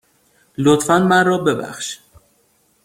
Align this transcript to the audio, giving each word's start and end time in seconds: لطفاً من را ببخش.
لطفاً 0.57 0.99
من 0.99 1.25
را 1.25 1.37
ببخش. 1.37 1.99